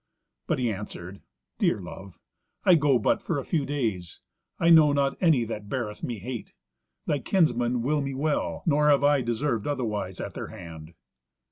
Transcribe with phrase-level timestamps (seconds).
[0.47, 1.21] But he answered,
[1.59, 2.17] "Dear love,
[2.63, 4.19] I go but for a few days.
[4.57, 6.53] I know not any that beareth me hate.
[7.05, 10.95] Thy kinsmen will me well, nor have I deserved otherwise at their hand."